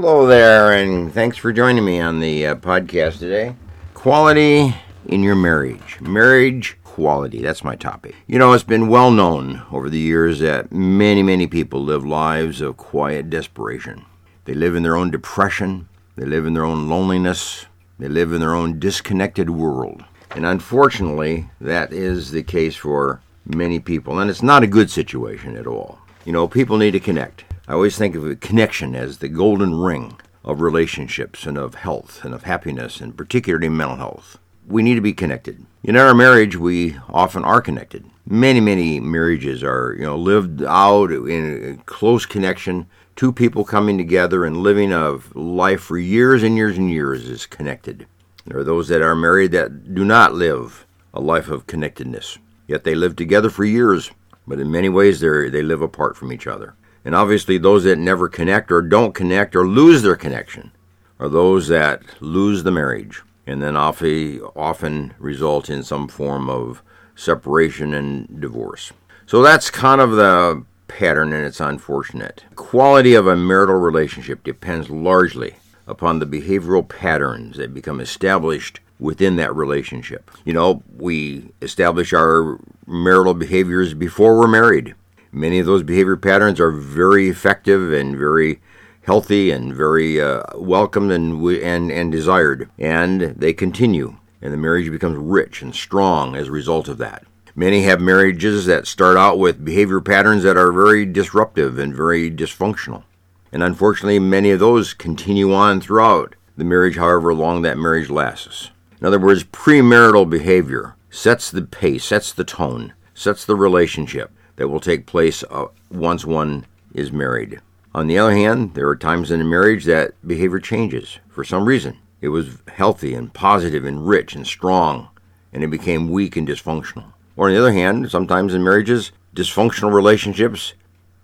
Hello 0.00 0.28
there, 0.28 0.74
and 0.74 1.12
thanks 1.12 1.36
for 1.36 1.52
joining 1.52 1.84
me 1.84 1.98
on 1.98 2.20
the 2.20 2.46
uh, 2.46 2.54
podcast 2.54 3.18
today. 3.18 3.56
Quality 3.94 4.72
in 5.06 5.24
your 5.24 5.34
marriage. 5.34 6.00
Marriage 6.00 6.78
quality. 6.84 7.42
That's 7.42 7.64
my 7.64 7.74
topic. 7.74 8.14
You 8.28 8.38
know, 8.38 8.52
it's 8.52 8.62
been 8.62 8.86
well 8.86 9.10
known 9.10 9.66
over 9.72 9.90
the 9.90 9.98
years 9.98 10.38
that 10.38 10.70
many, 10.70 11.24
many 11.24 11.48
people 11.48 11.82
live 11.82 12.06
lives 12.06 12.60
of 12.60 12.76
quiet 12.76 13.28
desperation. 13.28 14.04
They 14.44 14.54
live 14.54 14.76
in 14.76 14.84
their 14.84 14.94
own 14.94 15.10
depression, 15.10 15.88
they 16.14 16.26
live 16.26 16.46
in 16.46 16.54
their 16.54 16.64
own 16.64 16.88
loneliness, 16.88 17.66
they 17.98 18.06
live 18.06 18.32
in 18.32 18.38
their 18.38 18.54
own 18.54 18.78
disconnected 18.78 19.50
world. 19.50 20.04
And 20.30 20.46
unfortunately, 20.46 21.50
that 21.60 21.92
is 21.92 22.30
the 22.30 22.44
case 22.44 22.76
for 22.76 23.20
many 23.44 23.80
people. 23.80 24.20
And 24.20 24.30
it's 24.30 24.44
not 24.44 24.62
a 24.62 24.68
good 24.68 24.92
situation 24.92 25.56
at 25.56 25.66
all. 25.66 25.98
You 26.24 26.30
know, 26.30 26.46
people 26.46 26.76
need 26.76 26.92
to 26.92 27.00
connect. 27.00 27.47
I 27.68 27.74
always 27.74 27.98
think 27.98 28.14
of 28.14 28.26
a 28.26 28.34
connection 28.34 28.94
as 28.94 29.18
the 29.18 29.28
golden 29.28 29.78
ring 29.78 30.18
of 30.42 30.62
relationships 30.62 31.44
and 31.44 31.58
of 31.58 31.74
health 31.74 32.24
and 32.24 32.32
of 32.32 32.44
happiness 32.44 32.98
and 32.98 33.14
particularly 33.14 33.68
mental 33.68 33.98
health. 33.98 34.38
We 34.66 34.82
need 34.82 34.94
to 34.94 35.02
be 35.02 35.12
connected. 35.12 35.66
In 35.84 35.94
our 35.94 36.14
marriage, 36.14 36.56
we 36.56 36.96
often 37.10 37.44
are 37.44 37.60
connected. 37.60 38.06
Many, 38.26 38.60
many 38.60 39.00
marriages 39.00 39.62
are, 39.62 39.94
you 39.98 40.06
know, 40.06 40.16
lived 40.16 40.62
out 40.62 41.12
in 41.12 41.82
close 41.84 42.24
connection. 42.24 42.86
Two 43.16 43.34
people 43.34 43.66
coming 43.66 43.98
together 43.98 44.46
and 44.46 44.56
living 44.56 44.90
a 44.90 45.18
life 45.34 45.82
for 45.82 45.98
years 45.98 46.42
and 46.42 46.56
years 46.56 46.78
and 46.78 46.90
years 46.90 47.28
is 47.28 47.44
connected. 47.44 48.06
There 48.46 48.60
are 48.60 48.64
those 48.64 48.88
that 48.88 49.02
are 49.02 49.14
married 49.14 49.52
that 49.52 49.92
do 49.92 50.06
not 50.06 50.32
live 50.32 50.86
a 51.12 51.20
life 51.20 51.50
of 51.50 51.66
connectedness. 51.66 52.38
Yet 52.66 52.84
they 52.84 52.94
live 52.94 53.14
together 53.14 53.50
for 53.50 53.66
years, 53.66 54.10
but 54.46 54.58
in 54.58 54.70
many 54.70 54.88
ways 54.88 55.20
they 55.20 55.50
they 55.50 55.60
live 55.60 55.82
apart 55.82 56.16
from 56.16 56.32
each 56.32 56.46
other. 56.46 56.74
And 57.08 57.16
obviously, 57.16 57.56
those 57.56 57.84
that 57.84 57.96
never 57.96 58.28
connect 58.28 58.70
or 58.70 58.82
don't 58.82 59.14
connect 59.14 59.56
or 59.56 59.66
lose 59.66 60.02
their 60.02 60.14
connection 60.14 60.72
are 61.18 61.30
those 61.30 61.68
that 61.68 62.02
lose 62.20 62.64
the 62.64 62.70
marriage 62.70 63.22
and 63.46 63.62
then 63.62 63.78
often 63.78 65.14
result 65.18 65.70
in 65.70 65.82
some 65.82 66.06
form 66.06 66.50
of 66.50 66.82
separation 67.16 67.94
and 67.94 68.42
divorce. 68.42 68.92
So 69.24 69.42
that's 69.42 69.70
kind 69.70 70.02
of 70.02 70.10
the 70.10 70.66
pattern, 70.86 71.32
and 71.32 71.46
it's 71.46 71.60
unfortunate. 71.60 72.44
Quality 72.56 73.14
of 73.14 73.26
a 73.26 73.34
marital 73.34 73.76
relationship 73.76 74.44
depends 74.44 74.90
largely 74.90 75.54
upon 75.86 76.18
the 76.18 76.26
behavioral 76.26 76.86
patterns 76.86 77.56
that 77.56 77.72
become 77.72 78.00
established 78.00 78.80
within 79.00 79.36
that 79.36 79.56
relationship. 79.56 80.30
You 80.44 80.52
know, 80.52 80.82
we 80.94 81.52
establish 81.62 82.12
our 82.12 82.60
marital 82.86 83.32
behaviors 83.32 83.94
before 83.94 84.38
we're 84.38 84.46
married. 84.46 84.94
Many 85.32 85.58
of 85.58 85.66
those 85.66 85.82
behavior 85.82 86.16
patterns 86.16 86.58
are 86.58 86.70
very 86.70 87.28
effective 87.28 87.92
and 87.92 88.16
very 88.16 88.60
healthy 89.02 89.50
and 89.50 89.74
very 89.74 90.20
uh, 90.20 90.42
welcomed 90.54 91.12
and, 91.12 91.42
and, 91.46 91.90
and 91.90 92.12
desired, 92.12 92.70
and 92.78 93.20
they 93.20 93.52
continue. 93.52 94.16
And 94.40 94.52
the 94.52 94.58
marriage 94.58 94.90
becomes 94.90 95.16
rich 95.18 95.62
and 95.62 95.74
strong 95.74 96.36
as 96.36 96.48
a 96.48 96.52
result 96.52 96.88
of 96.88 96.98
that. 96.98 97.24
Many 97.54 97.82
have 97.82 98.00
marriages 98.00 98.66
that 98.66 98.86
start 98.86 99.16
out 99.16 99.38
with 99.38 99.64
behavior 99.64 100.00
patterns 100.00 100.44
that 100.44 100.56
are 100.56 100.72
very 100.72 101.04
disruptive 101.04 101.78
and 101.78 101.94
very 101.94 102.30
dysfunctional. 102.30 103.02
And 103.50 103.62
unfortunately, 103.62 104.18
many 104.18 104.50
of 104.50 104.60
those 104.60 104.94
continue 104.94 105.52
on 105.52 105.80
throughout 105.80 106.36
the 106.56 106.64
marriage, 106.64 106.96
however 106.96 107.34
long 107.34 107.62
that 107.62 107.78
marriage 107.78 108.10
lasts. 108.10 108.70
In 109.00 109.06
other 109.06 109.18
words, 109.18 109.44
premarital 109.44 110.28
behavior 110.30 110.96
sets 111.10 111.50
the 111.50 111.62
pace, 111.62 112.04
sets 112.04 112.32
the 112.32 112.44
tone, 112.44 112.92
sets 113.14 113.44
the 113.44 113.56
relationship 113.56 114.30
that 114.58 114.68
will 114.68 114.80
take 114.80 115.06
place 115.06 115.42
uh, 115.50 115.66
once 115.90 116.26
one 116.26 116.66
is 116.92 117.12
married. 117.12 117.60
On 117.94 118.08
the 118.08 118.18
other 118.18 118.34
hand, 118.34 118.74
there 118.74 118.88
are 118.88 118.96
times 118.96 119.30
in 119.30 119.40
a 119.40 119.44
marriage 119.44 119.84
that 119.84 120.12
behavior 120.26 120.58
changes 120.58 121.18
for 121.28 121.44
some 121.44 121.64
reason. 121.64 121.96
It 122.20 122.28
was 122.28 122.58
healthy 122.66 123.14
and 123.14 123.32
positive 123.32 123.84
and 123.84 124.06
rich 124.06 124.34
and 124.34 124.46
strong, 124.46 125.08
and 125.52 125.62
it 125.62 125.68
became 125.68 126.10
weak 126.10 126.36
and 126.36 126.46
dysfunctional. 126.46 127.12
Or 127.36 127.46
on 127.46 127.54
the 127.54 127.60
other 127.60 127.72
hand, 127.72 128.10
sometimes 128.10 128.52
in 128.52 128.64
marriages, 128.64 129.12
dysfunctional 129.34 129.94
relationships 129.94 130.74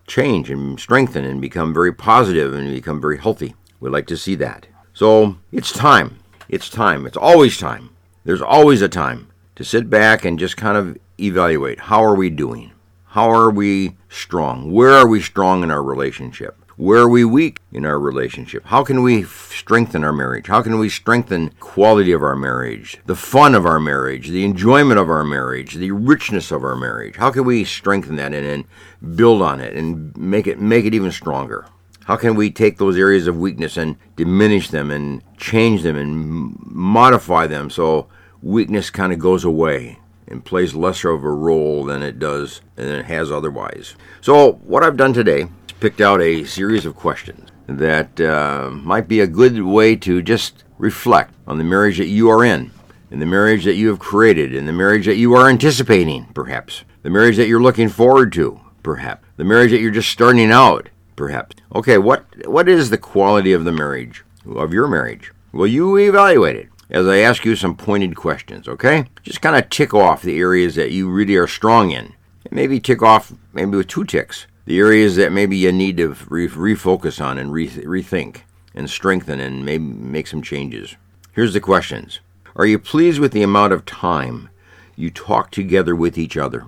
change 0.06 0.49
and 0.49 0.78
strengthen 0.78 1.25
and 1.25 1.41
become 1.41 1.75
very 1.75 1.93
positive 1.93 2.55
and 2.55 2.73
become 2.73 3.00
very 3.00 3.19
healthy. 3.19 3.56
We 3.81 3.91
like 3.91 4.06
to 4.06 4.17
see 4.17 4.37
that. 4.37 4.67
So 4.93 5.39
it's 5.50 5.73
time. 5.73 6.21
It's 6.49 6.69
time. 6.69 7.05
It's 7.05 7.17
always 7.17 7.59
time. 7.59 7.91
There's 8.25 8.43
always 8.43 8.81
a 8.81 8.89
time 8.89 9.28
to 9.56 9.65
sit 9.65 9.91
back 9.91 10.25
and 10.25 10.39
just 10.39 10.56
kind 10.56 10.77
of 10.78 10.97
evaluate 11.19 11.81
how 11.81 12.05
are 12.05 12.15
we 12.15 12.31
doing? 12.31 12.71
How 13.15 13.31
are 13.31 13.49
we 13.49 13.97
strong? 14.09 14.73
Where 14.73 14.91
are 14.91 15.07
we 15.07 15.21
strong 15.21 15.63
in 15.63 15.71
our 15.71 15.85
relationship? 15.85 16.57
Where 16.77 16.99
are 16.99 17.09
we 17.09 17.25
weak 17.25 17.61
in 17.71 17.87
our 17.87 17.97
relationship? 17.97 18.65
How 18.67 18.83
can 18.83 19.05
we 19.05 19.23
strengthen 19.23 20.03
our 20.03 20.13
marriage? 20.13 20.49
How 20.49 20.63
can 20.63 20.81
we 20.81 20.89
strengthen 20.89 21.51
quality 21.61 22.11
of 22.11 22.25
our 22.25 22.35
marriage, 22.35 22.99
the 23.07 23.15
fun 23.15 23.55
of 23.55 23.67
our 23.67 23.79
marriage, 23.79 24.31
the 24.31 24.45
enjoyment 24.45 24.99
of 24.99 25.09
our 25.09 25.23
marriage, 25.23 25.75
the 25.75 25.93
richness 25.93 26.51
of 26.51 26.65
our 26.65 26.75
marriage? 26.75 27.15
How 27.15 27.31
can 27.31 27.45
we 27.45 27.63
strengthen 27.63 28.17
that 28.17 28.35
and, 28.35 28.45
and 28.45 29.17
build 29.17 29.43
on 29.43 29.61
it 29.61 29.77
and 29.77 30.17
make 30.17 30.49
it 30.49 30.59
make 30.59 30.85
it 30.85 30.93
even 30.93 31.13
stronger? 31.13 31.67
How 32.07 32.17
can 32.17 32.35
we 32.35 32.51
take 32.51 32.79
those 32.79 32.99
areas 32.99 33.29
of 33.29 33.39
weakness 33.39 33.77
and 33.77 33.95
diminish 34.17 34.71
them 34.71 34.91
and 34.91 35.23
change 35.37 35.85
them 35.85 35.97
and 35.97 36.57
modify 36.63 37.47
them 37.47 37.71
so 37.71 38.09
weakness 38.43 38.91
kind 38.91 39.13
of 39.13 39.21
goes 39.21 39.45
away 39.45 40.01
and 40.27 40.45
plays 40.45 40.75
lesser 40.75 41.11
of 41.11 41.25
a 41.25 41.31
role 41.31 41.85
than 41.85 42.03
it 42.03 42.19
does 42.19 42.61
and 42.77 42.89
it 42.89 43.07
has 43.07 43.31
otherwise? 43.31 43.95
So, 44.21 44.53
what 44.65 44.83
I've 44.83 44.97
done 44.97 45.12
today 45.12 45.43
is 45.43 45.73
picked 45.81 46.01
out 46.01 46.21
a 46.21 46.45
series 46.45 46.87
of 46.87 46.97
questions 46.97 47.51
that 47.67 48.21
uh, 48.21 48.71
might 48.71 49.09
be 49.09 49.21
a 49.21 49.27
good 49.27 49.62
way 49.62 49.97
to 49.97 50.23
just 50.23 50.65
reflect 50.79 51.35
on 51.47 51.59
the 51.59 51.65
marriage 51.65 51.99
that 51.99 52.07
you 52.07 52.29
are 52.29 52.45
in, 52.45 52.71
in 53.11 53.21
the 53.21 53.27
marriage 53.27 53.65
that 53.65 53.75
you 53.75 53.89
have 53.89 53.99
created, 53.99 54.55
in 54.55 54.67
the 54.67 54.73
marriage 54.73 55.07
that 55.07 55.17
you 55.17 55.35
are 55.35 55.49
anticipating, 55.49 56.27
perhaps, 56.35 56.85
the 57.03 57.11
marriage 57.11 57.37
that 57.37 57.47
you're 57.47 57.62
looking 57.62 57.89
forward 57.89 58.33
to, 58.33 58.61
perhaps, 58.83 59.27
the 59.37 59.45
marriage 59.45 59.71
that 59.71 59.81
you're 59.81 59.91
just 59.91 60.11
starting 60.11 60.51
out, 60.51 60.89
perhaps. 61.17 61.56
Okay, 61.75 61.99
what 61.99 62.25
what 62.47 62.69
is 62.69 62.91
the 62.91 62.99
quality 62.99 63.53
of 63.53 63.65
the 63.65 63.73
marriage, 63.73 64.25
of 64.47 64.73
your 64.73 64.89
marriage? 64.89 65.33
Will 65.53 65.67
you 65.67 65.97
evaluate 65.97 66.56
it? 66.56 66.69
As 66.94 67.09
I 67.09 67.19
ask 67.19 67.44
you 67.44 67.56
some 67.56 67.77
pointed 67.77 68.15
questions, 68.15 68.69
okay? 68.69 69.06
Just 69.25 69.41
kind 69.41 69.56
of 69.56 69.69
tick 69.69 69.93
off 69.93 70.22
the 70.22 70.38
areas 70.38 70.77
that 70.77 70.93
you 70.93 71.10
really 71.10 71.34
are 71.34 71.49
strong 71.49 71.91
in. 71.91 72.15
And 72.44 72.53
maybe 72.53 72.78
tick 72.78 73.03
off, 73.03 73.32
maybe 73.53 73.77
with 73.77 73.88
two 73.88 74.05
ticks, 74.05 74.47
the 74.65 74.78
areas 74.78 75.16
that 75.16 75.32
maybe 75.32 75.56
you 75.56 75.72
need 75.72 75.97
to 75.97 76.15
re- 76.28 76.47
refocus 76.47 77.21
on 77.21 77.37
and 77.37 77.53
re- 77.53 77.66
rethink 77.66 78.43
and 78.77 78.88
strengthen 78.88 79.41
and 79.41 79.65
maybe 79.65 79.82
make 79.82 80.28
some 80.28 80.41
changes. 80.41 80.94
Here's 81.32 81.53
the 81.53 81.59
questions 81.59 82.21
Are 82.55 82.65
you 82.65 82.78
pleased 82.78 83.19
with 83.19 83.32
the 83.32 83.43
amount 83.43 83.72
of 83.72 83.84
time 83.84 84.50
you 84.94 85.11
talk 85.11 85.50
together 85.50 85.97
with 85.97 86.16
each 86.16 86.37
other? 86.37 86.66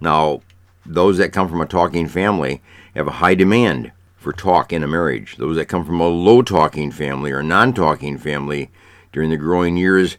Now, 0.00 0.42
those 0.86 1.18
that 1.18 1.32
come 1.32 1.48
from 1.48 1.60
a 1.60 1.66
talking 1.66 2.06
family 2.06 2.62
have 2.94 3.08
a 3.08 3.18
high 3.18 3.34
demand 3.34 3.90
for 4.16 4.32
talk 4.32 4.72
in 4.72 4.84
a 4.84 4.86
marriage. 4.86 5.38
Those 5.38 5.56
that 5.56 5.66
come 5.66 5.84
from 5.84 5.98
a 5.98 6.06
low 6.06 6.40
talking 6.40 6.92
family 6.92 7.32
or 7.32 7.42
non 7.42 7.72
talking 7.72 8.16
family 8.16 8.70
during 9.12 9.30
the 9.30 9.36
growing 9.36 9.76
years 9.76 10.16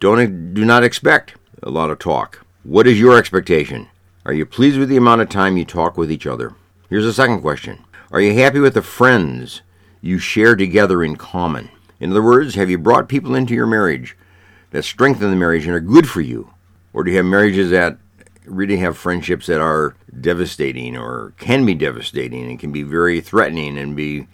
don't 0.00 0.54
do 0.54 0.64
not 0.64 0.84
expect 0.84 1.34
a 1.62 1.70
lot 1.70 1.90
of 1.90 1.98
talk. 1.98 2.44
What 2.62 2.86
is 2.86 3.00
your 3.00 3.16
expectation? 3.16 3.88
Are 4.24 4.32
you 4.32 4.44
pleased 4.44 4.78
with 4.78 4.88
the 4.88 4.96
amount 4.96 5.22
of 5.22 5.28
time 5.28 5.56
you 5.56 5.64
talk 5.64 5.96
with 5.96 6.10
each 6.10 6.26
other? 6.26 6.54
Here's 6.90 7.06
a 7.06 7.12
second 7.12 7.40
question 7.40 7.84
Are 8.10 8.20
you 8.20 8.34
happy 8.34 8.58
with 8.58 8.74
the 8.74 8.82
friends 8.82 9.62
you 10.00 10.18
share 10.18 10.56
together 10.56 11.02
in 11.02 11.16
common? 11.16 11.70
In 11.98 12.10
other 12.10 12.22
words, 12.22 12.54
have 12.54 12.68
you 12.68 12.76
brought 12.76 13.08
people 13.08 13.34
into 13.34 13.54
your 13.54 13.66
marriage 13.66 14.16
that 14.70 14.84
strengthen 14.84 15.30
the 15.30 15.36
marriage 15.36 15.66
and 15.66 15.74
are 15.74 15.80
good 15.80 16.08
for 16.08 16.20
you? 16.20 16.50
Or 16.92 17.04
do 17.04 17.10
you 17.10 17.16
have 17.16 17.26
marriages 17.26 17.70
that 17.70 17.98
really 18.44 18.76
have 18.76 18.98
friendships 18.98 19.46
that 19.46 19.60
are 19.60 19.96
devastating 20.20 20.96
or 20.96 21.32
can 21.38 21.64
be 21.64 21.74
devastating 21.74 22.48
and 22.48 22.60
can 22.60 22.72
be 22.72 22.82
very 22.82 23.20
threatening 23.20 23.78
and 23.78 23.96
be 23.96 24.26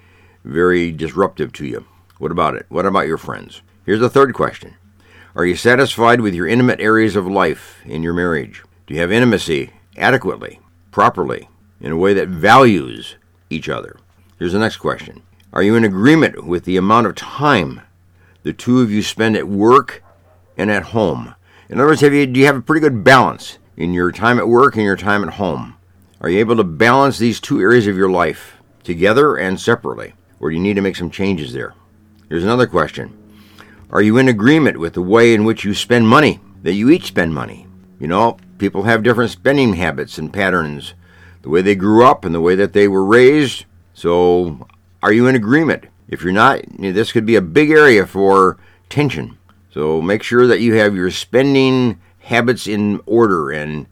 very 0.45 0.91
disruptive 0.91 1.53
to 1.55 1.67
you? 1.67 1.87
What 2.19 2.33
about 2.33 2.55
it? 2.55 2.67
What 2.69 2.87
about 2.87 3.07
your 3.07 3.19
friends? 3.19 3.63
Here's 3.85 4.03
a 4.03 4.09
third 4.09 4.33
question 4.33 4.77
Are 5.35 5.45
you 5.45 5.57
satisfied 5.57 6.21
with 6.21 6.35
your 6.35 6.47
intimate 6.47 6.81
areas 6.81 7.17
of 7.17 7.27
life 7.27 7.83
in 7.85 8.05
your 8.05 8.13
marriage? 8.13 8.63
Do 8.87 8.95
you 8.95 9.01
have 9.01 9.11
intimacy 9.11 9.73
adequately, 9.97 10.61
properly, 10.93 11.49
in 11.81 11.91
a 11.91 11.97
way 11.97 12.15
that 12.15 12.29
values 12.29 13.17
each 13.51 13.69
other? 13.69 13.99
Here's 14.39 14.53
the 14.53 14.61
next 14.61 14.77
question 14.77 15.23
Are 15.53 15.65
you 15.65 15.75
in 15.75 15.83
agreement 15.83 16.45
with 16.45 16.65
the 16.65 16.77
amount 16.77 17.09
of 17.09 17.17
time 17.17 17.81
the 18.45 18.53
two 18.53 18.81
of 18.81 18.93
you 18.93 19.03
spend 19.03 19.37
at 19.37 19.49
work 19.49 20.05
and 20.57 20.71
at 20.71 20.85
home? 20.85 21.35
In 21.69 21.81
other 21.81 21.89
words, 21.89 22.03
you, 22.03 22.27
do 22.27 22.39
you 22.39 22.47
have 22.47 22.57
a 22.57 22.63
pretty 22.63 22.81
good 22.81 23.03
balance 23.03 23.59
in 23.77 23.93
your 23.93 24.13
time 24.13 24.39
at 24.39 24.47
work 24.47 24.77
and 24.77 24.85
your 24.85 24.97
time 24.97 25.25
at 25.25 25.35
home? 25.35 25.77
Are 26.21 26.31
you 26.31 26.39
able 26.39 26.55
to 26.55 26.65
balance 26.65 27.19
these 27.19 27.41
two 27.41 27.61
areas 27.61 27.89
of 27.89 27.97
your 27.97 28.11
life 28.11 28.59
together 28.85 29.35
and 29.35 29.61
separately? 29.61 30.15
Or 30.39 30.51
do 30.51 30.57
you 30.57 30.63
need 30.63 30.75
to 30.75 30.83
make 30.83 30.95
some 30.95 31.11
changes 31.11 31.53
there? 31.53 31.75
Here's 32.29 32.45
another 32.45 32.69
question 32.69 33.19
Are 33.93 34.01
you 34.01 34.17
in 34.17 34.27
agreement 34.27 34.79
with 34.79 34.95
the 34.95 35.03
way 35.03 35.35
in 35.35 35.45
which 35.45 35.65
you 35.65 35.75
spend 35.75 36.09
money, 36.09 36.41
that 36.63 36.73
you 36.73 36.89
each 36.89 37.09
spend 37.09 37.35
money? 37.35 37.67
You 38.01 38.07
know, 38.07 38.39
people 38.57 38.85
have 38.85 39.03
different 39.03 39.31
spending 39.31 39.75
habits 39.75 40.17
and 40.17 40.33
patterns, 40.33 40.95
the 41.43 41.51
way 41.51 41.61
they 41.61 41.75
grew 41.75 42.03
up 42.03 42.25
and 42.25 42.35
the 42.35 42.41
way 42.41 42.55
that 42.55 42.73
they 42.73 42.89
were 42.89 43.05
raised. 43.05 43.67
So, 43.93 44.67
are 45.03 45.13
you 45.13 45.27
in 45.27 45.37
agreement 45.37 45.85
If 46.09 46.23
you're 46.23 46.33
not, 46.33 46.63
this 46.79 47.13
could 47.13 47.27
be 47.27 47.37
a 47.37 47.43
big 47.43 47.71
area 47.71 48.07
for 48.07 48.57
tension. 48.89 49.37
So 49.71 50.01
make 50.01 50.23
sure 50.23 50.47
that 50.47 50.61
you 50.61 50.75
have 50.75 50.95
your 50.95 51.11
spending 51.11 52.01
habits 52.21 52.67
in 52.67 53.01
order 53.07 53.51
and 53.51 53.87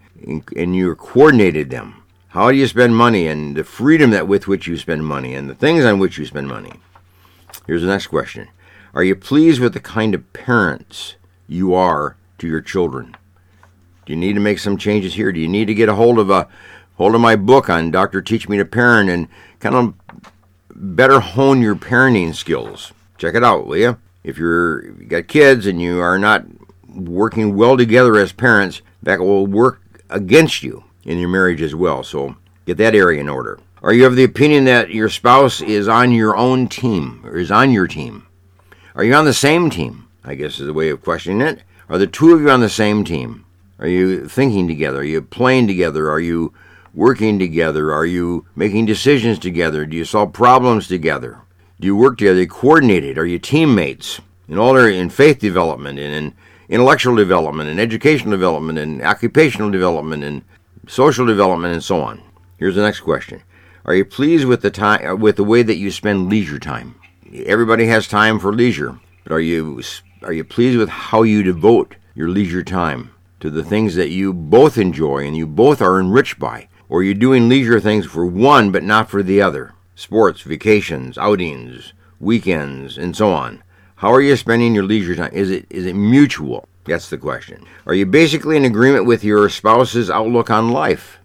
and 0.55 0.76
you're 0.76 0.97
coordinated 0.97 1.70
them. 1.70 2.02
How 2.29 2.50
do 2.50 2.56
you 2.56 2.67
spend 2.67 2.94
money 2.94 3.26
and 3.26 3.56
the 3.56 3.64
freedom 3.64 4.11
that 4.11 4.29
with 4.29 4.47
which 4.47 4.67
you 4.67 4.76
spend 4.76 5.06
money 5.06 5.35
and 5.35 5.49
the 5.49 5.55
things 5.55 5.85
on 5.85 5.99
which 5.99 6.19
you 6.19 6.26
spend 6.26 6.49
money. 6.49 6.73
Here's 7.67 7.81
the 7.81 7.88
next 7.88 8.08
question. 8.08 8.49
Are 8.93 9.05
you 9.05 9.15
pleased 9.15 9.61
with 9.61 9.73
the 9.73 9.81
kind 9.81 10.17
of 10.17 10.33
parents 10.33 11.15
you 11.47 11.75
are 11.75 12.17
to 12.39 12.49
your 12.49 12.61
children? 12.61 13.17
Do 14.05 14.13
you 14.13 14.19
need 14.19 14.33
to 14.33 14.41
make 14.41 14.59
some 14.59 14.77
changes 14.77 15.15
here? 15.15 15.31
Do 15.31 15.39
you 15.39 15.47
need 15.47 15.67
to 15.67 15.75
get 15.75 15.89
a 15.89 15.95
hold 15.95 16.19
of 16.19 16.29
a 16.29 16.49
hold 16.97 17.15
of 17.15 17.21
my 17.21 17.37
book 17.37 17.71
on 17.71 17.93
Doctor 17.93 18.21
Teach 18.21 18.49
Me 18.49 18.57
to 18.57 18.65
Parent 18.65 19.09
and 19.09 19.29
kind 19.61 19.77
of 19.77 19.95
better 20.75 21.21
hone 21.21 21.63
your 21.63 21.77
parenting 21.77 22.35
skills? 22.35 22.93
Check 23.17 23.37
it 23.37 23.45
out, 23.45 23.67
will 23.67 23.77
you? 23.77 23.97
If 24.25 24.39
you're 24.39 24.87
you 24.87 25.07
got 25.07 25.29
kids 25.29 25.67
and 25.67 25.81
you 25.81 26.01
are 26.01 26.19
not 26.19 26.45
working 26.89 27.55
well 27.55 27.77
together 27.77 28.17
as 28.17 28.33
parents, 28.33 28.83
that 29.05 29.21
will 29.21 29.47
work 29.47 29.81
against 30.11 30.65
you 30.65 30.83
in 31.05 31.19
your 31.19 31.29
marriage 31.29 31.63
as 31.63 31.77
well. 31.77 32.03
So 32.03 32.35
get 32.67 32.77
that 32.79 32.97
area 32.97 33.21
in 33.21 33.29
order. 33.29 33.61
Are 33.85 33.93
you 33.93 34.05
of 34.05 34.17
the 34.17 34.25
opinion 34.25 34.65
that 34.65 34.91
your 34.91 35.09
spouse 35.09 35.61
is 35.61 35.87
on 35.87 36.11
your 36.11 36.37
own 36.37 36.67
team 36.67 37.23
or 37.25 37.37
is 37.37 37.53
on 37.53 37.71
your 37.71 37.87
team? 37.87 38.27
Are 39.00 39.05
you 39.05 39.14
on 39.14 39.25
the 39.25 39.32
same 39.32 39.70
team? 39.70 40.08
I 40.25 40.35
guess 40.35 40.61
is 40.61 40.69
a 40.69 40.75
way 40.75 40.91
of 40.91 41.00
questioning 41.00 41.41
it. 41.41 41.62
Are 41.88 41.97
the 41.97 42.06
two 42.06 42.35
of 42.35 42.43
you 42.43 42.50
on 42.50 42.61
the 42.61 42.69
same 42.69 43.02
team? 43.02 43.47
Are 43.79 43.88
you 43.88 44.29
thinking 44.29 44.69
together? 44.69 44.99
Are 44.99 45.05
you 45.05 45.23
playing 45.23 45.69
together? 45.69 46.11
Are 46.11 46.20
you 46.20 46.52
working 46.93 47.38
together? 47.38 47.94
Are 47.94 48.05
you 48.05 48.44
making 48.55 48.85
decisions 48.85 49.38
together? 49.38 49.87
Do 49.87 49.97
you 49.97 50.05
solve 50.05 50.35
problems 50.35 50.87
together? 50.87 51.38
Do 51.81 51.87
you 51.87 51.97
work 51.97 52.19
together? 52.19 52.37
Are 52.37 52.43
you 52.43 52.49
coordinated? 52.49 53.17
Are 53.17 53.25
you 53.25 53.38
teammates? 53.38 54.20
In 54.49 54.58
all 54.58 54.76
in 54.76 55.08
faith 55.08 55.38
development 55.38 55.99
and 55.99 56.12
in 56.12 56.35
intellectual 56.69 57.17
development 57.17 57.70
and 57.70 57.81
educational 57.81 58.32
development 58.32 58.79
and 58.79 59.00
occupational 59.00 59.70
development 59.70 60.25
and 60.25 60.43
social 60.88 61.25
development 61.25 61.73
and 61.73 61.82
so 61.82 62.02
on. 62.02 62.20
Here's 62.58 62.75
the 62.75 62.82
next 62.82 63.00
question. 63.00 63.41
Are 63.87 63.94
you 63.94 64.05
pleased 64.05 64.44
with 64.44 64.61
the 64.61 64.70
time 64.70 65.20
with 65.20 65.37
the 65.37 65.44
way 65.44 65.62
that 65.62 65.79
you 65.79 65.91
spend 65.91 66.29
leisure 66.29 66.58
time? 66.58 67.00
Everybody 67.32 67.87
has 67.87 68.09
time 68.09 68.41
for 68.41 68.53
leisure, 68.53 68.99
but 69.23 69.32
are 69.32 69.41
you 69.41 69.81
are 70.23 70.32
you 70.32 70.43
pleased 70.43 70.77
with 70.77 70.88
how 70.88 71.23
you 71.23 71.44
devote 71.44 71.94
your 72.12 72.29
leisure 72.29 72.65
time 72.65 73.12
to 73.38 73.50
the 73.50 73.62
things 73.62 73.94
that 73.94 74.11
you 74.11 74.32
both 74.35 74.77
enjoy 74.77 75.25
and 75.25 75.37
you 75.37 75.47
both 75.47 75.81
are 75.81 76.00
enriched 76.00 76.41
by? 76.41 76.67
Or 76.88 76.99
are 76.99 77.03
you 77.05 77.15
doing 77.15 77.49
leisure 77.49 77.79
things 77.79 78.05
for 78.05 78.27
one 78.27 78.73
but 78.73 78.82
not 78.82 79.09
for 79.09 79.23
the 79.23 79.41
other? 79.41 79.75
Sports, 79.94 80.41
vacations, 80.41 81.17
outings, 81.19 81.93
weekends, 82.19 82.99
and 82.99 83.17
so 83.17 83.31
on. 83.31 83.62
How 83.97 84.12
are 84.12 84.21
you 84.21 84.35
spending 84.35 84.75
your 84.75 84.83
leisure 84.83 85.15
time? 85.15 85.33
Is 85.33 85.53
it 85.53 85.67
is 85.71 85.87
it 85.87 85.94
mutual? 85.94 86.67
That's 86.85 87.11
the 87.11 87.19
question. 87.19 87.65
Are 87.87 87.94
you 87.94 88.06
basically 88.06 88.56
in 88.56 88.65
agreement 88.65 89.05
with 89.05 89.23
your 89.23 89.49
spouse's 89.49 90.11
outlook 90.11 90.50
on 90.50 90.71
life? 90.71 91.21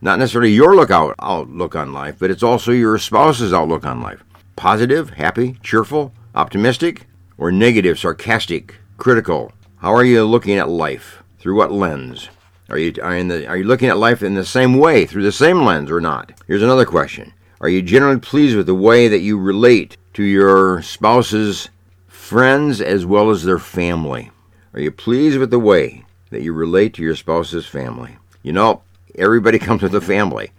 Not 0.00 0.18
necessarily 0.18 0.50
your 0.50 0.74
look 0.74 0.90
out, 0.90 1.14
outlook 1.20 1.76
on 1.76 1.92
life, 1.92 2.16
but 2.18 2.32
it's 2.32 2.42
also 2.42 2.72
your 2.72 2.98
spouse's 2.98 3.52
outlook 3.52 3.86
on 3.86 4.02
life. 4.02 4.24
Positive, 4.56 5.10
happy, 5.10 5.58
cheerful, 5.62 6.12
optimistic, 6.34 7.06
or 7.38 7.52
negative, 7.52 7.98
sarcastic, 7.98 8.74
critical? 8.96 9.52
How 9.76 9.92
are 9.94 10.04
you 10.04 10.24
looking 10.24 10.58
at 10.58 10.68
life? 10.68 11.22
Through 11.38 11.56
what 11.56 11.70
lens? 11.70 12.28
Are 12.68 12.78
you, 12.78 12.94
are, 13.02 13.22
the, 13.22 13.46
are 13.46 13.58
you 13.58 13.64
looking 13.64 13.88
at 13.88 13.98
life 13.98 14.22
in 14.22 14.34
the 14.34 14.44
same 14.44 14.78
way, 14.78 15.06
through 15.06 15.22
the 15.22 15.30
same 15.30 15.62
lens, 15.62 15.90
or 15.90 16.00
not? 16.00 16.32
Here's 16.46 16.62
another 16.62 16.86
question 16.86 17.32
Are 17.60 17.68
you 17.68 17.82
generally 17.82 18.18
pleased 18.18 18.56
with 18.56 18.66
the 18.66 18.74
way 18.74 19.06
that 19.06 19.20
you 19.20 19.38
relate 19.38 19.96
to 20.14 20.24
your 20.24 20.82
spouse's 20.82 21.68
friends 22.08 22.80
as 22.80 23.06
well 23.06 23.30
as 23.30 23.44
their 23.44 23.60
family? 23.60 24.30
Are 24.74 24.80
you 24.80 24.90
pleased 24.90 25.38
with 25.38 25.50
the 25.50 25.58
way 25.58 26.04
that 26.30 26.42
you 26.42 26.52
relate 26.52 26.94
to 26.94 27.02
your 27.02 27.14
spouse's 27.14 27.66
family? 27.66 28.16
You 28.42 28.52
know, 28.52 28.82
Everybody 29.18 29.58
comes 29.66 29.82
with 29.82 29.94
a 29.94 30.00
family. 30.00 30.52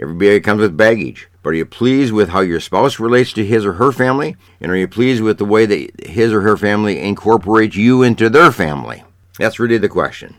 Everybody 0.00 0.40
comes 0.40 0.60
with 0.60 0.76
baggage. 0.76 1.28
But 1.44 1.50
are 1.50 1.56
you 1.56 1.66
pleased 1.66 2.12
with 2.12 2.30
how 2.30 2.40
your 2.40 2.58
spouse 2.58 2.98
relates 2.98 3.32
to 3.34 3.44
his 3.44 3.66
or 3.66 3.74
her 3.74 3.92
family? 3.92 4.36
And 4.60 4.72
are 4.72 4.76
you 4.76 4.88
pleased 4.88 5.22
with 5.22 5.36
the 5.36 5.44
way 5.44 5.66
that 5.66 6.06
his 6.06 6.32
or 6.32 6.40
her 6.40 6.56
family 6.56 6.98
incorporates 6.98 7.76
you 7.76 8.02
into 8.02 8.30
their 8.30 8.50
family? 8.50 9.04
That's 9.38 9.60
really 9.60 9.76
the 9.76 9.88
question. 9.88 10.36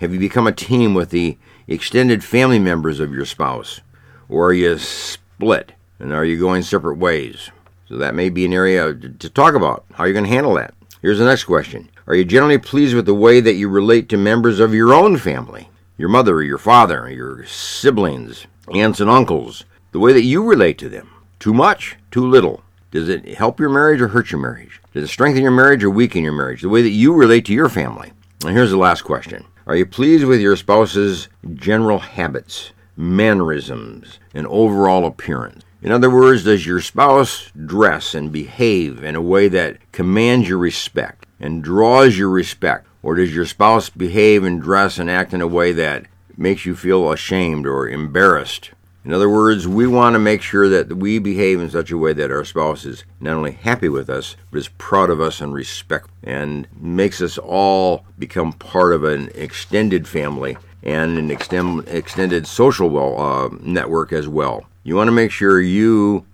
Have 0.00 0.12
you 0.12 0.18
become 0.18 0.48
a 0.48 0.52
team 0.52 0.92
with 0.92 1.10
the 1.10 1.38
extended 1.68 2.24
family 2.24 2.58
members 2.58 2.98
of 2.98 3.12
your 3.12 3.24
spouse? 3.24 3.80
Or 4.28 4.48
are 4.48 4.52
you 4.52 4.76
split? 4.78 5.72
And 6.00 6.12
are 6.12 6.24
you 6.24 6.38
going 6.38 6.62
separate 6.62 6.98
ways? 6.98 7.50
So 7.88 7.96
that 7.96 8.16
may 8.16 8.28
be 8.28 8.44
an 8.44 8.52
area 8.52 8.92
to 8.92 9.30
talk 9.30 9.54
about. 9.54 9.84
How 9.94 10.02
are 10.04 10.08
you 10.08 10.12
going 10.12 10.24
to 10.26 10.30
handle 10.30 10.54
that? 10.54 10.74
Here's 11.00 11.20
the 11.20 11.24
next 11.24 11.44
question 11.44 11.90
Are 12.08 12.14
you 12.16 12.24
generally 12.24 12.58
pleased 12.58 12.96
with 12.96 13.06
the 13.06 13.14
way 13.14 13.40
that 13.40 13.54
you 13.54 13.68
relate 13.68 14.08
to 14.08 14.16
members 14.16 14.58
of 14.58 14.74
your 14.74 14.92
own 14.92 15.16
family? 15.16 15.70
your 15.98 16.08
mother 16.08 16.40
your 16.42 16.58
father, 16.58 17.10
your 17.10 17.44
siblings, 17.44 18.46
aunts 18.72 19.00
and 19.00 19.10
uncles, 19.10 19.64
the 19.92 19.98
way 19.98 20.12
that 20.12 20.22
you 20.22 20.42
relate 20.42 20.78
to 20.78 20.88
them. 20.88 21.10
Too 21.38 21.54
much? 21.54 21.96
Too 22.10 22.26
little? 22.28 22.62
Does 22.90 23.08
it 23.08 23.36
help 23.36 23.60
your 23.60 23.68
marriage 23.68 24.00
or 24.00 24.08
hurt 24.08 24.30
your 24.30 24.40
marriage? 24.40 24.80
Does 24.92 25.04
it 25.04 25.08
strengthen 25.08 25.42
your 25.42 25.50
marriage 25.50 25.84
or 25.84 25.90
weaken 25.90 26.24
your 26.24 26.32
marriage? 26.32 26.62
The 26.62 26.68
way 26.68 26.82
that 26.82 26.90
you 26.90 27.14
relate 27.14 27.44
to 27.46 27.52
your 27.52 27.68
family. 27.68 28.12
And 28.44 28.56
here's 28.56 28.70
the 28.70 28.76
last 28.76 29.02
question 29.02 29.44
Are 29.66 29.76
you 29.76 29.86
pleased 29.86 30.24
with 30.24 30.40
your 30.40 30.56
spouse's 30.56 31.28
general 31.54 31.98
habits, 31.98 32.72
mannerisms, 32.96 34.18
and 34.34 34.46
overall 34.46 35.06
appearance? 35.06 35.64
In 35.80 35.92
other 35.92 36.10
words, 36.10 36.44
does 36.44 36.66
your 36.66 36.80
spouse 36.80 37.52
dress 37.66 38.14
and 38.14 38.32
behave 38.32 39.04
in 39.04 39.14
a 39.14 39.22
way 39.22 39.48
that 39.48 39.92
commands 39.92 40.48
your 40.48 40.58
respect 40.58 41.24
and 41.38 41.62
draws 41.62 42.18
your 42.18 42.30
respect 42.30 42.88
or 43.02 43.14
does 43.14 43.34
your 43.34 43.46
spouse 43.46 43.88
behave 43.88 44.42
and 44.44 44.60
dress 44.60 44.98
and 44.98 45.10
act 45.10 45.32
in 45.32 45.40
a 45.40 45.46
way 45.46 45.72
that 45.72 46.06
makes 46.36 46.66
you 46.66 46.74
feel 46.74 47.12
ashamed 47.12 47.66
or 47.66 47.88
embarrassed? 47.88 48.72
In 49.04 49.12
other 49.12 49.30
words, 49.30 49.66
we 49.66 49.86
want 49.86 50.14
to 50.14 50.18
make 50.18 50.42
sure 50.42 50.68
that 50.68 50.96
we 50.96 51.18
behave 51.18 51.60
in 51.60 51.70
such 51.70 51.90
a 51.90 51.96
way 51.96 52.12
that 52.12 52.30
our 52.30 52.44
spouse 52.44 52.84
is 52.84 53.04
not 53.20 53.36
only 53.36 53.52
happy 53.52 53.88
with 53.88 54.10
us, 54.10 54.36
but 54.50 54.58
is 54.58 54.68
proud 54.68 55.08
of 55.08 55.20
us 55.20 55.40
and 55.40 55.54
respect 55.54 56.10
and 56.22 56.66
makes 56.78 57.22
us 57.22 57.38
all 57.38 58.04
become 58.18 58.52
part 58.52 58.92
of 58.92 59.04
an 59.04 59.30
extended 59.34 60.06
family 60.06 60.58
and 60.82 61.16
an 61.16 61.30
extend, 61.30 61.88
extended 61.88 62.46
social 62.46 62.88
well, 62.88 63.18
uh, 63.18 63.48
network 63.60 64.12
as 64.12 64.28
well. 64.28 64.66
You 64.82 64.96
want 64.96 65.08
to 65.08 65.12
make 65.12 65.30
sure 65.30 65.60
you 65.60 66.26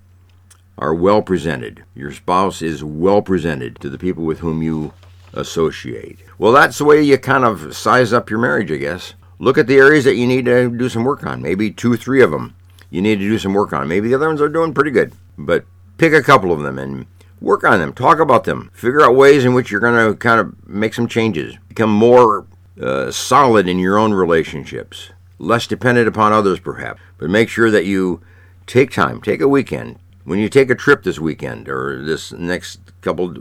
are 0.78 0.94
well 0.94 1.22
presented. 1.22 1.84
Your 1.94 2.12
spouse 2.12 2.62
is 2.62 2.82
well 2.82 3.22
presented 3.22 3.80
to 3.80 3.90
the 3.90 3.98
people 3.98 4.24
with 4.24 4.40
whom 4.40 4.62
you 4.62 4.92
associate. 5.32 6.18
Well, 6.38 6.52
that's 6.52 6.78
the 6.78 6.84
way 6.84 7.02
you 7.02 7.18
kind 7.18 7.44
of 7.44 7.76
size 7.76 8.12
up 8.12 8.30
your 8.30 8.38
marriage, 8.38 8.72
I 8.72 8.76
guess. 8.76 9.14
Look 9.38 9.58
at 9.58 9.66
the 9.66 9.76
areas 9.76 10.04
that 10.04 10.16
you 10.16 10.26
need 10.26 10.44
to 10.44 10.70
do 10.70 10.88
some 10.88 11.04
work 11.04 11.24
on. 11.24 11.42
Maybe 11.42 11.70
two, 11.70 11.96
three 11.96 12.22
of 12.22 12.30
them 12.30 12.54
you 12.94 13.02
need 13.02 13.18
to 13.18 13.28
do 13.28 13.40
some 13.40 13.54
work 13.54 13.72
on. 13.72 13.88
Maybe 13.88 14.08
the 14.08 14.14
other 14.14 14.28
ones 14.28 14.40
are 14.40 14.48
doing 14.48 14.72
pretty 14.72 14.92
good. 14.92 15.12
But 15.36 15.64
pick 15.98 16.12
a 16.12 16.22
couple 16.22 16.52
of 16.52 16.60
them 16.60 16.78
and 16.78 17.06
work 17.40 17.64
on 17.64 17.80
them. 17.80 17.92
Talk 17.92 18.20
about 18.20 18.44
them. 18.44 18.70
Figure 18.72 19.02
out 19.02 19.16
ways 19.16 19.44
in 19.44 19.52
which 19.52 19.72
you're 19.72 19.80
going 19.80 20.12
to 20.12 20.16
kind 20.16 20.38
of 20.38 20.68
make 20.68 20.94
some 20.94 21.08
changes. 21.08 21.56
Become 21.68 21.90
more 21.90 22.46
uh, 22.80 23.10
solid 23.10 23.68
in 23.68 23.80
your 23.80 23.98
own 23.98 24.14
relationships. 24.14 25.10
Less 25.40 25.66
dependent 25.66 26.06
upon 26.06 26.32
others, 26.32 26.60
perhaps. 26.60 27.00
But 27.18 27.30
make 27.30 27.48
sure 27.48 27.68
that 27.68 27.84
you 27.84 28.20
take 28.68 28.92
time. 28.92 29.20
Take 29.20 29.40
a 29.40 29.48
weekend. 29.48 29.98
When 30.22 30.38
you 30.38 30.48
take 30.48 30.70
a 30.70 30.76
trip 30.76 31.02
this 31.02 31.18
weekend 31.18 31.68
or 31.68 32.00
this 32.00 32.30
next 32.30 32.78
couple 33.00 33.34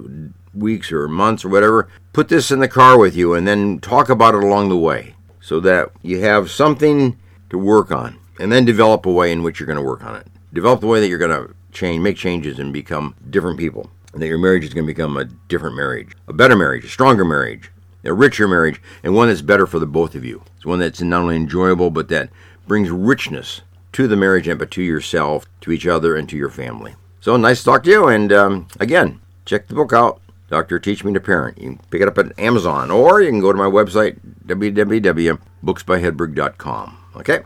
weeks 0.56 0.92
or 0.92 1.08
months 1.08 1.46
or 1.46 1.50
whatever, 1.50 1.90
put 2.12 2.28
this 2.28 2.50
in 2.50 2.60
the 2.60 2.68
car 2.68 2.98
with 2.98 3.16
you 3.16 3.36
and 3.36 3.48
then 3.48 3.80
talk 3.80 4.10
about 4.10 4.34
it 4.34 4.44
along 4.44 4.70
the 4.70 4.78
way 4.78 5.13
so 5.44 5.60
that 5.60 5.92
you 6.02 6.22
have 6.22 6.50
something 6.50 7.20
to 7.50 7.58
work 7.58 7.92
on 7.92 8.18
and 8.40 8.52
then 8.52 8.64
develop 8.64 9.06
a 9.06 9.12
way 9.12 9.32
in 9.32 9.44
which 9.44 9.60
you're 9.60 9.68
going 9.68 9.78
to 9.78 9.84
work 9.84 10.04
on 10.04 10.16
it. 10.16 10.26
Develop 10.54 10.80
the 10.80 10.88
way 10.88 11.02
that 11.02 11.10
you're 11.10 11.18
going 11.18 11.48
to 11.48 11.54
change, 11.74 12.02
make 12.02 12.16
changes 12.16 12.60
and 12.60 12.72
become 12.72 13.14
different 13.30 13.60
people. 13.60 13.92
And 14.14 14.22
that 14.22 14.28
your 14.28 14.38
marriage 14.38 14.64
is 14.64 14.74
going 14.74 14.86
to 14.86 14.94
become 14.94 15.18
a 15.18 15.26
different 15.26 15.76
marriage, 15.76 16.16
a 16.28 16.34
better 16.34 16.56
marriage, 16.56 16.86
a 16.86 16.88
stronger 16.88 17.26
marriage, 17.26 17.72
a 18.06 18.14
richer 18.14 18.48
marriage, 18.48 18.82
and 19.04 19.16
one 19.16 19.28
that's 19.28 19.42
better 19.42 19.68
for 19.68 19.80
the 19.80 19.86
both 19.86 20.16
of 20.16 20.24
you. 20.24 20.42
It's 20.56 20.66
one 20.66 20.80
that's 20.80 21.02
not 21.02 21.22
only 21.22 21.36
enjoyable, 21.36 21.90
but 21.90 22.08
that 22.08 22.30
brings 22.66 22.90
richness 22.90 23.62
to 23.94 24.08
the 24.08 24.16
marriage 24.16 24.48
and 24.48 24.58
but 24.58 24.72
to 24.72 24.82
yourself, 24.82 25.46
to 25.62 25.72
each 25.72 25.88
other, 25.88 26.16
and 26.16 26.30
to 26.30 26.38
your 26.38 26.50
family. 26.50 26.96
So 27.20 27.36
nice 27.36 27.60
to 27.60 27.66
talk 27.66 27.84
to 27.84 27.90
you. 27.90 28.08
And 28.08 28.32
um, 28.32 28.68
again, 28.80 29.20
check 29.46 29.68
the 29.68 29.76
book 29.76 29.92
out. 29.92 30.22
Doctor 30.54 30.78
Teach 30.78 31.04
Me 31.04 31.12
to 31.14 31.20
Parent. 31.20 31.58
You 31.58 31.70
can 31.70 31.80
pick 31.90 32.04
it 32.04 32.08
up 32.08 32.20
at 32.20 32.38
Amazon 32.38 32.92
or 32.92 33.24
you 33.24 33.32
can 33.32 33.40
go 33.40 33.52
to 33.52 33.58
my 33.58 33.66
website, 33.66 34.20
www.booksbyhedberg.com. 34.46 36.98
Okay, 37.16 37.40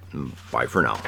bye 0.51 0.65
for 0.65 0.81
now. 0.81 0.99